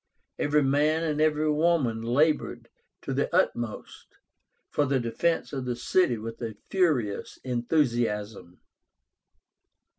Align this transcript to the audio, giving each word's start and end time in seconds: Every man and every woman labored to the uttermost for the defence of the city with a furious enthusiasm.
Every 0.39 0.63
man 0.63 1.03
and 1.03 1.21
every 1.21 1.51
woman 1.51 2.01
labored 2.01 2.69
to 3.03 3.13
the 3.13 3.31
uttermost 3.31 4.17
for 4.71 4.87
the 4.87 4.99
defence 4.99 5.53
of 5.53 5.65
the 5.65 5.75
city 5.75 6.17
with 6.17 6.41
a 6.41 6.55
furious 6.69 7.37
enthusiasm. 7.43 8.61